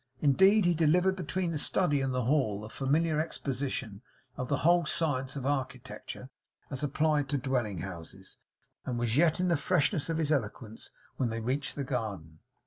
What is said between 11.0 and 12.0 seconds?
when they reached the